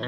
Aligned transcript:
Olá 0.00 0.06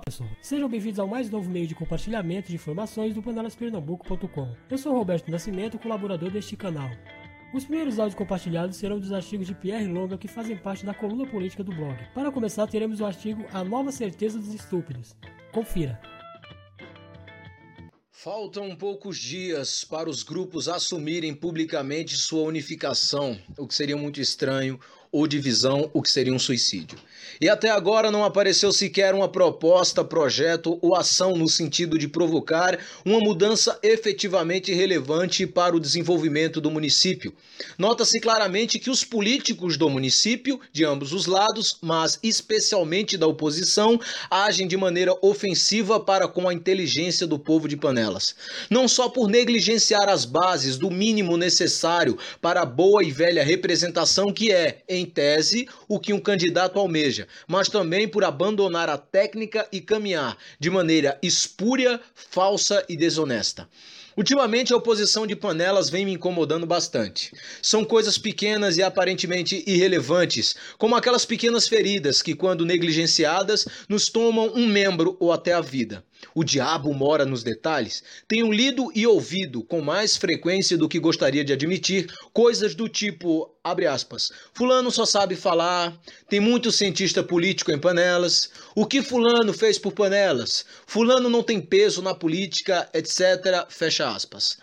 pessoal, 0.00 0.28
sejam 0.42 0.68
bem-vindos 0.68 0.98
ao 0.98 1.06
mais 1.06 1.30
novo 1.30 1.48
meio 1.48 1.68
de 1.68 1.74
compartilhamento 1.76 2.48
de 2.48 2.56
informações 2.56 3.14
do 3.14 3.22
panelaspernambuco.com. 3.22 4.56
Eu 4.68 4.76
sou 4.76 4.92
Roberto 4.92 5.30
Nascimento, 5.30 5.78
colaborador 5.78 6.32
deste 6.32 6.56
canal. 6.56 6.90
Os 7.54 7.64
primeiros 7.64 8.00
áudios 8.00 8.18
compartilhados 8.18 8.76
serão 8.76 8.98
dos 8.98 9.12
artigos 9.12 9.46
de 9.46 9.54
Pierre 9.54 9.86
Longa 9.86 10.18
que 10.18 10.26
fazem 10.26 10.56
parte 10.56 10.84
da 10.84 10.92
coluna 10.92 11.28
política 11.28 11.62
do 11.62 11.72
blog. 11.72 11.96
Para 12.12 12.32
começar, 12.32 12.66
teremos 12.66 13.00
o 13.00 13.06
artigo 13.06 13.44
A 13.52 13.62
Nova 13.62 13.92
Certeza 13.92 14.40
dos 14.40 14.52
Estúpidos. 14.52 15.14
Confira. 15.52 16.00
Faltam 18.22 18.76
poucos 18.76 19.16
dias 19.16 19.82
para 19.82 20.10
os 20.10 20.22
grupos 20.22 20.68
assumirem 20.68 21.34
publicamente 21.34 22.18
sua 22.18 22.42
unificação, 22.42 23.40
o 23.56 23.66
que 23.66 23.74
seria 23.74 23.96
muito 23.96 24.20
estranho, 24.20 24.78
ou 25.12 25.26
divisão, 25.26 25.90
o 25.92 26.02
que 26.02 26.10
seria 26.10 26.32
um 26.32 26.38
suicídio. 26.38 26.98
E 27.40 27.48
até 27.48 27.70
agora 27.70 28.10
não 28.10 28.22
apareceu 28.22 28.70
sequer 28.70 29.14
uma 29.14 29.26
proposta, 29.26 30.04
projeto 30.04 30.78
ou 30.82 30.94
ação 30.94 31.34
no 31.36 31.48
sentido 31.48 31.98
de 31.98 32.06
provocar 32.06 32.78
uma 33.02 33.18
mudança 33.18 33.78
efetivamente 33.82 34.74
relevante 34.74 35.46
para 35.46 35.74
o 35.74 35.80
desenvolvimento 35.80 36.60
do 36.60 36.70
município. 36.70 37.32
Nota-se 37.78 38.20
claramente 38.20 38.78
que 38.78 38.90
os 38.90 39.04
políticos 39.04 39.78
do 39.78 39.88
município, 39.88 40.60
de 40.70 40.84
ambos 40.84 41.14
os 41.14 41.24
lados, 41.24 41.78
mas 41.80 42.18
especialmente 42.22 43.16
da 43.16 43.26
oposição, 43.26 43.98
agem 44.30 44.68
de 44.68 44.76
maneira 44.76 45.16
ofensiva 45.22 45.98
para 45.98 46.28
com 46.28 46.46
a 46.46 46.52
inteligência 46.52 47.26
do 47.26 47.38
povo 47.38 47.66
de 47.66 47.76
Panelas. 47.76 48.34
Não 48.68 48.86
só 48.86 49.08
por 49.08 49.28
negligenciar 49.28 50.10
as 50.10 50.26
bases 50.26 50.76
do 50.76 50.90
mínimo 50.90 51.38
necessário 51.38 52.18
para 52.40 52.62
a 52.62 52.66
boa 52.66 53.02
e 53.02 53.10
velha 53.10 53.42
representação 53.42 54.30
que 54.30 54.52
é, 54.52 54.82
em 54.86 54.99
tese, 55.06 55.68
o 55.88 55.98
que 55.98 56.12
um 56.12 56.20
candidato 56.20 56.78
almeja, 56.78 57.26
mas 57.46 57.68
também 57.68 58.08
por 58.08 58.24
abandonar 58.24 58.88
a 58.88 58.98
técnica 58.98 59.66
e 59.72 59.80
caminhar 59.80 60.36
de 60.58 60.70
maneira 60.70 61.18
espúria, 61.22 62.00
falsa 62.14 62.84
e 62.88 62.96
desonesta. 62.96 63.68
Ultimamente 64.16 64.72
a 64.72 64.76
oposição 64.76 65.26
de 65.26 65.36
panelas 65.36 65.88
vem 65.88 66.04
me 66.04 66.12
incomodando 66.12 66.66
bastante. 66.66 67.32
São 67.62 67.84
coisas 67.84 68.18
pequenas 68.18 68.76
e 68.76 68.82
aparentemente 68.82 69.64
irrelevantes, 69.66 70.56
como 70.76 70.96
aquelas 70.96 71.24
pequenas 71.24 71.68
feridas 71.68 72.20
que, 72.20 72.34
quando 72.34 72.66
negligenciadas, 72.66 73.66
nos 73.88 74.08
tomam 74.08 74.52
um 74.54 74.66
membro 74.66 75.16
ou 75.20 75.32
até 75.32 75.52
a 75.52 75.60
vida. 75.60 76.04
O 76.34 76.44
diabo 76.44 76.92
mora 76.92 77.24
nos 77.24 77.42
detalhes. 77.42 78.02
Tenho 78.28 78.52
lido 78.52 78.90
e 78.94 79.06
ouvido 79.06 79.62
com 79.62 79.80
mais 79.80 80.16
frequência 80.16 80.76
do 80.76 80.88
que 80.88 80.98
gostaria 80.98 81.44
de 81.44 81.52
admitir 81.52 82.12
coisas 82.32 82.74
do 82.74 82.88
tipo, 82.88 83.50
abre 83.64 83.86
aspas, 83.86 84.30
fulano 84.52 84.90
só 84.90 85.04
sabe 85.04 85.34
falar, 85.34 85.98
tem 86.28 86.40
muito 86.40 86.70
cientista 86.70 87.22
político 87.22 87.72
em 87.72 87.78
panelas, 87.78 88.50
o 88.74 88.86
que 88.86 89.02
fulano 89.02 89.52
fez 89.52 89.78
por 89.78 89.92
panelas, 89.92 90.64
fulano 90.86 91.28
não 91.28 91.42
tem 91.42 91.60
peso 91.60 92.02
na 92.02 92.14
política, 92.14 92.88
etc, 92.94 93.66
fecha 93.68 94.08
aspas. 94.08 94.58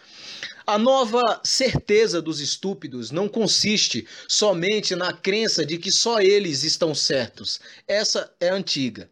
A 0.65 0.77
nova 0.77 1.39
certeza 1.45 2.21
dos 2.21 2.41
estúpidos 2.41 3.09
não 3.09 3.29
consiste 3.29 4.05
somente 4.27 4.97
na 4.97 5.13
crença 5.13 5.65
de 5.65 5.77
que 5.77 5.89
só 5.89 6.19
eles 6.19 6.63
estão 6.63 6.93
certos. 6.93 7.61
Essa 7.87 8.29
é 8.37 8.49
antiga. 8.49 9.09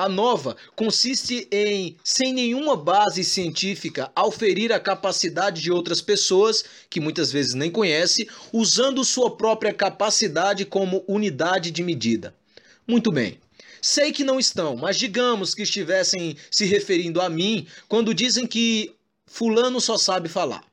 A 0.00 0.08
nova 0.08 0.56
consiste 0.74 1.46
em, 1.52 1.94
sem 2.02 2.32
nenhuma 2.32 2.74
base 2.74 3.22
científica, 3.22 4.10
auferir 4.16 4.72
a 4.72 4.80
capacidade 4.80 5.60
de 5.60 5.70
outras 5.70 6.00
pessoas, 6.00 6.64
que 6.88 6.98
muitas 6.98 7.30
vezes 7.30 7.52
nem 7.52 7.70
conhece, 7.70 8.26
usando 8.50 9.04
sua 9.04 9.36
própria 9.36 9.74
capacidade 9.74 10.64
como 10.64 11.04
unidade 11.06 11.70
de 11.70 11.82
medida. 11.82 12.34
Muito 12.88 13.12
bem. 13.12 13.38
Sei 13.82 14.10
que 14.10 14.24
não 14.24 14.40
estão, 14.40 14.74
mas 14.74 14.96
digamos 14.96 15.54
que 15.54 15.64
estivessem 15.64 16.34
se 16.50 16.64
referindo 16.64 17.20
a 17.20 17.28
mim 17.28 17.66
quando 17.86 18.14
dizem 18.14 18.46
que 18.46 18.94
Fulano 19.26 19.82
só 19.82 19.98
sabe 19.98 20.30
falar. 20.30 20.64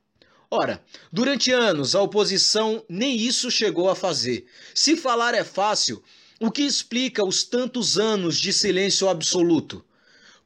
Ora, 0.50 0.82
durante 1.12 1.52
anos 1.52 1.96
a 1.96 2.02
oposição 2.02 2.82
nem 2.88 3.18
isso 3.18 3.52
chegou 3.52 3.90
a 3.90 3.96
fazer. 3.96 4.46
Se 4.74 4.96
falar 4.96 5.34
é 5.34 5.44
fácil, 5.44 6.02
o 6.40 6.52
que 6.52 6.62
explica 6.62 7.24
os 7.24 7.44
tantos 7.44 7.98
anos 7.98 8.38
de 8.38 8.54
silêncio 8.54 9.10
absoluto? 9.10 9.84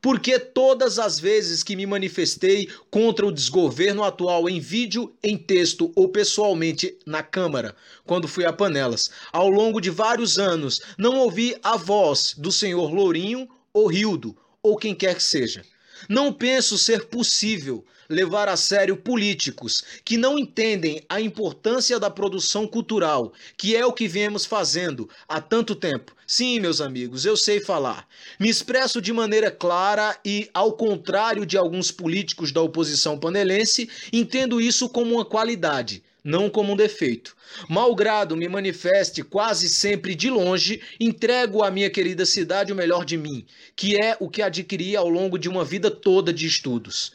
Porque 0.01 0.39
todas 0.39 0.97
as 0.97 1.19
vezes 1.19 1.61
que 1.61 1.75
me 1.75 1.85
manifestei 1.85 2.69
contra 2.89 3.25
o 3.25 3.31
desgoverno 3.31 4.03
atual 4.03 4.49
em 4.49 4.59
vídeo, 4.59 5.13
em 5.21 5.37
texto 5.37 5.91
ou 5.95 6.09
pessoalmente 6.09 6.97
na 7.05 7.21
Câmara, 7.21 7.75
quando 8.05 8.27
fui 8.27 8.45
a 8.45 8.53
panelas, 8.53 9.11
ao 9.31 9.49
longo 9.49 9.79
de 9.81 9.89
vários 9.89 10.39
anos, 10.39 10.81
não 10.97 11.17
ouvi 11.17 11.55
a 11.61 11.77
voz 11.77 12.33
do 12.37 12.51
senhor 12.51 12.91
Lourinho 12.91 13.47
ou 13.73 13.87
Rildo, 13.87 14.35
ou 14.63 14.77
quem 14.77 14.95
quer 14.95 15.15
que 15.15 15.23
seja. 15.23 15.63
Não 16.09 16.33
penso 16.33 16.77
ser 16.77 17.05
possível 17.05 17.85
levar 18.11 18.49
a 18.49 18.57
sério 18.57 18.97
políticos 18.97 19.83
que 20.03 20.17
não 20.17 20.37
entendem 20.37 21.01
a 21.07 21.21
importância 21.21 21.99
da 21.99 22.09
produção 22.09 22.67
cultural, 22.67 23.31
que 23.55 23.75
é 23.75 23.85
o 23.85 23.93
que 23.93 24.07
viemos 24.07 24.45
fazendo 24.45 25.09
há 25.27 25.39
tanto 25.39 25.73
tempo. 25.73 26.13
Sim, 26.27 26.59
meus 26.59 26.81
amigos, 26.81 27.25
eu 27.25 27.37
sei 27.37 27.59
falar. 27.61 28.07
Me 28.39 28.49
expresso 28.49 29.01
de 29.01 29.13
maneira 29.13 29.49
clara 29.49 30.17
e, 30.25 30.49
ao 30.53 30.73
contrário 30.73 31.45
de 31.45 31.57
alguns 31.57 31.91
políticos 31.91 32.51
da 32.51 32.61
oposição 32.61 33.17
panelense, 33.17 33.89
entendo 34.11 34.59
isso 34.59 34.89
como 34.89 35.15
uma 35.15 35.25
qualidade 35.25 36.03
não 36.23 36.49
como 36.49 36.73
um 36.73 36.75
defeito. 36.75 37.35
Malgrado 37.67 38.35
me 38.35 38.47
manifeste 38.47 39.23
quase 39.23 39.69
sempre 39.69 40.15
de 40.15 40.29
longe, 40.29 40.81
entrego 40.99 41.63
à 41.63 41.71
minha 41.71 41.89
querida 41.89 42.25
cidade 42.25 42.71
o 42.71 42.75
melhor 42.75 43.05
de 43.05 43.17
mim, 43.17 43.45
que 43.75 43.95
é 43.95 44.15
o 44.19 44.29
que 44.29 44.41
adquiri 44.41 44.95
ao 44.95 45.09
longo 45.09 45.37
de 45.37 45.49
uma 45.49 45.65
vida 45.65 45.89
toda 45.89 46.33
de 46.33 46.45
estudos. 46.45 47.11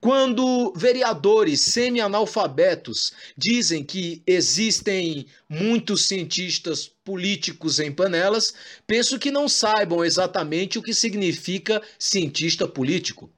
Quando 0.00 0.72
vereadores 0.76 1.60
semi-analfabetos 1.60 3.12
dizem 3.36 3.82
que 3.82 4.22
existem 4.24 5.26
muitos 5.48 6.06
cientistas 6.06 6.88
políticos 7.04 7.80
em 7.80 7.90
panelas, 7.90 8.54
penso 8.86 9.18
que 9.18 9.32
não 9.32 9.48
saibam 9.48 10.04
exatamente 10.04 10.78
o 10.78 10.82
que 10.82 10.94
significa 10.94 11.82
cientista 11.98 12.68
político. 12.68 13.28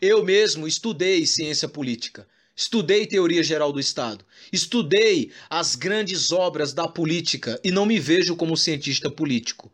Eu 0.00 0.24
mesmo 0.24 0.66
estudei 0.66 1.24
ciência 1.24 1.68
política, 1.68 2.26
estudei 2.56 3.06
teoria 3.06 3.42
geral 3.42 3.72
do 3.72 3.80
Estado, 3.80 4.24
estudei 4.52 5.30
as 5.50 5.74
grandes 5.74 6.30
obras 6.30 6.72
da 6.72 6.86
política 6.86 7.60
e 7.64 7.70
não 7.70 7.86
me 7.86 7.98
vejo 7.98 8.36
como 8.36 8.56
cientista 8.56 9.10
político. 9.10 9.72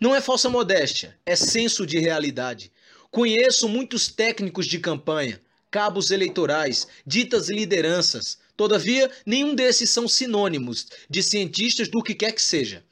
Não 0.00 0.14
é 0.14 0.20
falsa 0.20 0.48
modéstia, 0.48 1.16
é 1.24 1.34
senso 1.34 1.86
de 1.86 1.98
realidade. 1.98 2.70
Conheço 3.10 3.68
muitos 3.68 4.08
técnicos 4.08 4.66
de 4.66 4.78
campanha, 4.78 5.40
cabos 5.70 6.10
eleitorais, 6.10 6.86
ditas 7.06 7.48
lideranças. 7.48 8.38
Todavia, 8.56 9.10
nenhum 9.24 9.54
desses 9.54 9.90
são 9.90 10.08
sinônimos 10.08 10.86
de 11.08 11.22
cientistas 11.22 11.88
do 11.88 12.02
que 12.02 12.14
quer 12.14 12.32
que 12.32 12.42
seja. 12.42 12.84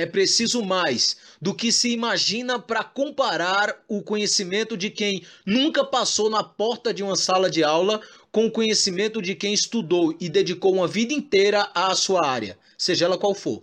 É 0.00 0.06
preciso 0.06 0.62
mais 0.62 1.18
do 1.42 1.54
que 1.54 1.70
se 1.70 1.90
imagina 1.90 2.58
para 2.58 2.82
comparar 2.82 3.84
o 3.86 4.00
conhecimento 4.00 4.74
de 4.74 4.88
quem 4.88 5.22
nunca 5.44 5.84
passou 5.84 6.30
na 6.30 6.42
porta 6.42 6.94
de 6.94 7.02
uma 7.02 7.16
sala 7.16 7.50
de 7.50 7.62
aula 7.62 8.00
com 8.32 8.46
o 8.46 8.50
conhecimento 8.50 9.20
de 9.20 9.34
quem 9.34 9.52
estudou 9.52 10.16
e 10.18 10.30
dedicou 10.30 10.72
uma 10.72 10.88
vida 10.88 11.12
inteira 11.12 11.70
à 11.74 11.94
sua 11.94 12.26
área, 12.26 12.58
seja 12.78 13.04
ela 13.04 13.18
qual 13.18 13.34
for. 13.34 13.62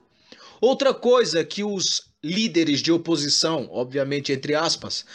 Outra 0.61 0.93
coisa 0.93 1.43
que 1.43 1.63
os 1.63 2.03
líderes 2.23 2.83
de 2.83 2.91
oposição, 2.91 3.67
obviamente 3.71 4.31
entre 4.31 4.53
aspas, 4.53 5.05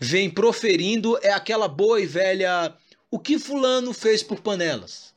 vem 0.00 0.28
proferindo 0.28 1.16
é 1.22 1.30
aquela 1.30 1.68
boa 1.68 2.00
e 2.00 2.06
velha 2.06 2.74
o 3.08 3.20
que 3.20 3.38
fulano 3.38 3.92
fez 3.92 4.20
por 4.20 4.40
panelas. 4.40 5.11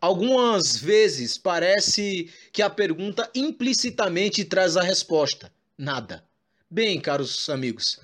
Algumas 0.00 0.76
vezes 0.76 1.36
parece 1.36 2.30
que 2.52 2.62
a 2.62 2.70
pergunta 2.70 3.30
implicitamente 3.34 4.44
traz 4.44 4.76
a 4.76 4.82
resposta: 4.82 5.52
nada. 5.76 6.24
Bem, 6.70 7.00
caros 7.00 7.50
amigos, 7.50 8.00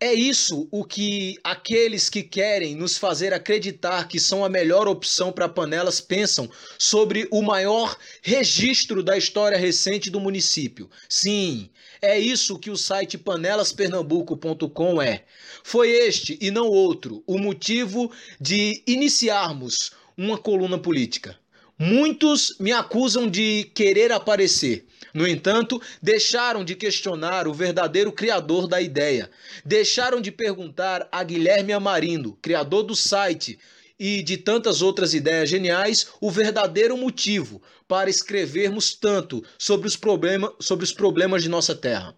é 0.00 0.12
isso 0.12 0.66
o 0.72 0.84
que 0.84 1.38
aqueles 1.44 2.10
que 2.10 2.22
querem 2.22 2.74
nos 2.74 2.98
fazer 2.98 3.32
acreditar 3.32 4.08
que 4.08 4.18
são 4.18 4.44
a 4.44 4.48
melhor 4.48 4.88
opção 4.88 5.30
para 5.30 5.48
panelas 5.48 6.00
pensam 6.00 6.50
sobre 6.78 7.28
o 7.30 7.40
maior 7.42 7.96
registro 8.20 9.02
da 9.02 9.16
história 9.16 9.56
recente 9.56 10.10
do 10.10 10.18
município. 10.18 10.90
Sim, 11.08 11.70
é 12.02 12.18
isso 12.18 12.58
que 12.58 12.70
o 12.70 12.76
site 12.76 13.16
panelaspernambuco.com 13.16 15.00
é. 15.00 15.24
Foi 15.62 15.90
este 15.90 16.36
e 16.40 16.50
não 16.50 16.66
outro 16.66 17.22
o 17.26 17.38
motivo 17.38 18.10
de 18.40 18.82
iniciarmos 18.86 19.92
uma 20.16 20.38
coluna 20.38 20.78
política. 20.78 21.36
Muitos 21.78 22.56
me 22.60 22.70
acusam 22.70 23.28
de 23.28 23.64
querer 23.74 24.12
aparecer. 24.12 24.86
No 25.12 25.26
entanto, 25.26 25.80
deixaram 26.00 26.64
de 26.64 26.76
questionar 26.76 27.48
o 27.48 27.54
verdadeiro 27.54 28.12
criador 28.12 28.68
da 28.68 28.80
ideia. 28.80 29.28
Deixaram 29.64 30.20
de 30.20 30.30
perguntar 30.30 31.08
a 31.10 31.22
Guilherme 31.24 31.72
Amarindo, 31.72 32.38
criador 32.40 32.84
do 32.84 32.94
site 32.94 33.58
e 33.98 34.22
de 34.22 34.36
tantas 34.36 34.82
outras 34.82 35.14
ideias 35.14 35.48
geniais, 35.48 36.08
o 36.20 36.30
verdadeiro 36.30 36.96
motivo 36.96 37.60
para 37.88 38.10
escrevermos 38.10 38.94
tanto 38.94 39.44
sobre 39.58 39.86
os, 39.86 39.96
problema, 39.96 40.52
sobre 40.60 40.84
os 40.84 40.92
problemas 40.92 41.42
de 41.42 41.48
nossa 41.48 41.74
terra. 41.74 42.14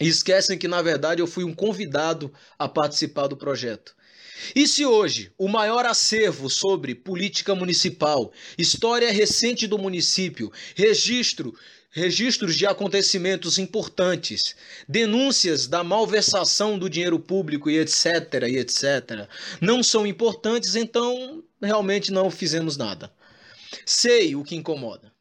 E 0.00 0.08
esquecem 0.08 0.58
que, 0.58 0.66
na 0.66 0.82
verdade, 0.82 1.20
eu 1.20 1.26
fui 1.26 1.44
um 1.44 1.54
convidado 1.54 2.32
a 2.58 2.68
participar 2.68 3.28
do 3.28 3.36
projeto. 3.36 3.94
E 4.54 4.66
se 4.66 4.84
hoje 4.84 5.32
o 5.38 5.48
maior 5.48 5.86
acervo 5.86 6.48
sobre 6.48 6.94
política 6.94 7.54
municipal, 7.54 8.32
história 8.58 9.10
recente 9.12 9.66
do 9.66 9.78
município, 9.78 10.50
registro, 10.74 11.54
registros 11.90 12.56
de 12.56 12.66
acontecimentos 12.66 13.58
importantes, 13.58 14.56
denúncias 14.88 15.66
da 15.66 15.84
malversação 15.84 16.78
do 16.78 16.88
dinheiro 16.88 17.18
público 17.18 17.70
e 17.70 17.78
etc, 17.78 18.46
e 18.48 18.56
etc, 18.56 19.28
não 19.60 19.82
são 19.82 20.06
importantes, 20.06 20.74
então 20.74 21.44
realmente 21.60 22.10
não 22.10 22.30
fizemos 22.30 22.76
nada. 22.76 23.12
Sei 23.84 24.34
o 24.34 24.42
que 24.42 24.56
incomoda. 24.56 25.11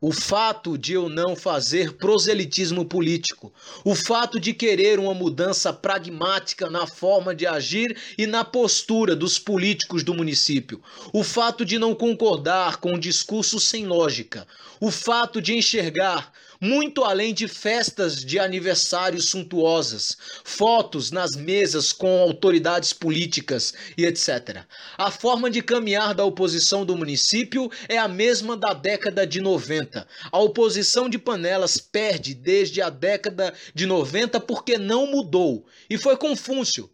O 0.00 0.12
fato 0.12 0.78
de 0.78 0.92
eu 0.92 1.08
não 1.08 1.34
fazer 1.34 1.94
proselitismo 1.94 2.84
político, 2.84 3.52
o 3.84 3.96
fato 3.96 4.38
de 4.38 4.54
querer 4.54 5.00
uma 5.00 5.12
mudança 5.12 5.72
pragmática 5.72 6.70
na 6.70 6.86
forma 6.86 7.34
de 7.34 7.48
agir 7.48 7.96
e 8.16 8.24
na 8.24 8.44
postura 8.44 9.16
dos 9.16 9.40
políticos 9.40 10.04
do 10.04 10.14
município, 10.14 10.80
o 11.12 11.24
fato 11.24 11.64
de 11.64 11.80
não 11.80 11.96
concordar 11.96 12.76
com 12.76 12.92
um 12.92 12.98
discurso 12.98 13.58
sem 13.58 13.88
lógica, 13.88 14.46
o 14.80 14.88
fato 14.92 15.42
de 15.42 15.54
enxergar 15.56 16.32
muito 16.60 17.04
além 17.04 17.32
de 17.32 17.46
festas 17.46 18.24
de 18.24 18.38
aniversários 18.38 19.28
suntuosas, 19.28 20.16
fotos 20.44 21.10
nas 21.10 21.36
mesas 21.36 21.92
com 21.92 22.20
autoridades 22.20 22.92
políticas 22.92 23.72
e 23.96 24.04
etc. 24.04 24.64
A 24.96 25.10
forma 25.10 25.50
de 25.50 25.62
caminhar 25.62 26.14
da 26.14 26.24
oposição 26.24 26.84
do 26.84 26.96
município 26.96 27.70
é 27.88 27.98
a 27.98 28.08
mesma 28.08 28.56
da 28.56 28.72
década 28.72 29.26
de 29.26 29.40
90. 29.40 30.06
A 30.32 30.38
oposição 30.38 31.08
de 31.08 31.18
Panelas 31.18 31.78
perde 31.78 32.34
desde 32.34 32.82
a 32.82 32.90
década 32.90 33.54
de 33.74 33.86
90 33.86 34.40
porque 34.40 34.78
não 34.78 35.06
mudou. 35.06 35.66
E 35.88 35.96
foi 35.96 36.16
Confúcio. 36.16 36.90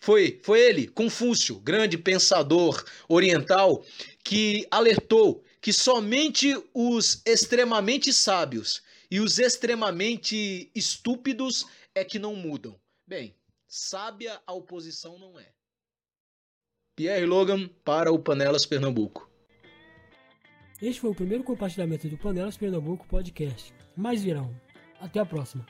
Foi, 0.00 0.38
foi 0.44 0.60
ele, 0.60 0.86
Confúcio, 0.86 1.58
grande 1.58 1.98
pensador 1.98 2.84
oriental, 3.08 3.84
que 4.22 4.66
alertou 4.70 5.42
que 5.60 5.72
somente 5.72 6.56
os 6.72 7.20
extremamente 7.26 8.12
sábios 8.12 8.80
e 9.10 9.20
os 9.20 9.38
extremamente 9.38 10.70
estúpidos 10.74 11.66
é 11.94 12.04
que 12.04 12.18
não 12.18 12.34
mudam. 12.36 12.78
Bem, 13.06 13.34
sábia 13.66 14.40
a 14.46 14.52
oposição 14.52 15.18
não 15.18 15.38
é. 15.38 15.52
Pierre 16.94 17.26
Logan 17.26 17.68
para 17.84 18.12
o 18.12 18.18
Panelas 18.18 18.66
Pernambuco. 18.66 19.30
Este 20.82 21.00
foi 21.00 21.10
o 21.10 21.14
primeiro 21.14 21.42
compartilhamento 21.42 22.08
do 22.08 22.18
Panelas 22.18 22.56
Pernambuco 22.56 23.06
podcast. 23.06 23.72
Mais 23.96 24.22
virão. 24.22 24.54
Até 25.00 25.20
a 25.20 25.26
próxima. 25.26 25.66